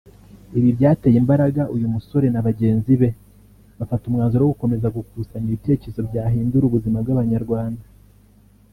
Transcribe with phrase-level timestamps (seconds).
[0.57, 3.09] Ibi byateye imbaraga uyu musore na bagenzi be
[3.77, 7.83] bafata umwanzuro wo gukomeza gukusanya ibitekerezo byahindura ubuzima bw’abanyarwanda